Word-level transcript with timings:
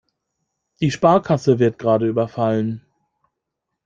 Die 0.79 0.89
Sparkasse 0.89 1.59
wird 1.59 1.77
gerade 1.77 2.07
überfallen. 2.07 2.83